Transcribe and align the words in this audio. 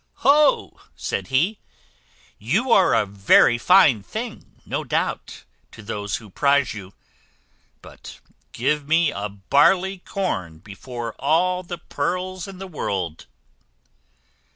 "Ho!" 0.25 0.79
said 0.95 1.27
he, 1.27 1.59
"you 2.39 2.71
are 2.71 2.95
a 2.95 3.05
very 3.05 3.59
fine 3.59 4.01
thing, 4.01 4.59
no 4.65 4.83
doubt, 4.83 5.43
to 5.73 5.83
those 5.83 6.15
who 6.15 6.31
prize 6.31 6.73
you; 6.73 6.93
but 7.83 8.19
give 8.51 8.87
me 8.87 9.11
a 9.11 9.29
barley 9.29 9.99
corn 9.99 10.57
before 10.57 11.13
all 11.19 11.61
the 11.61 11.77
pearls 11.77 12.47
in 12.47 12.57
the 12.57 12.65
world." 12.65 13.27